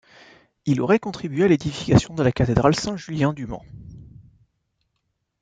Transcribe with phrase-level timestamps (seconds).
[0.65, 3.61] Il aurait contribué à l'édification de la cathédrale Saint-Julien du Mans.